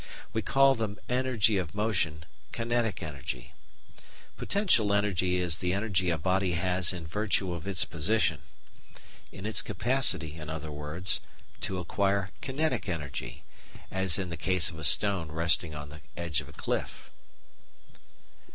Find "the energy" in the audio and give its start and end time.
0.73-1.57, 5.59-6.09